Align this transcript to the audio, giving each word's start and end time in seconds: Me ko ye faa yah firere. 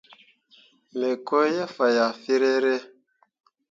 Me 0.97 1.09
ko 1.27 1.37
ye 1.53 1.63
faa 1.75 1.91
yah 1.97 2.13
firere. 2.21 2.73